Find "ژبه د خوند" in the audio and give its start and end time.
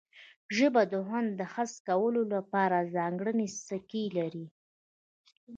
0.55-1.29